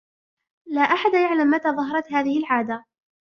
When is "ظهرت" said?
1.71-2.11